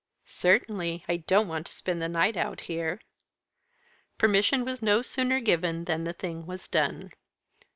[0.25, 1.05] "Certainly.
[1.07, 3.01] I don't want to spend the night out here."
[4.17, 7.11] Permission was no sooner given than the thing was done.